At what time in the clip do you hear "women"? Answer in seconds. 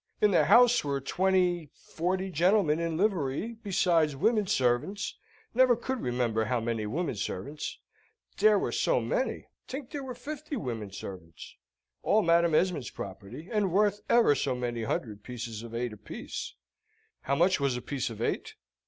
4.15-4.47, 6.87-7.13, 10.55-10.91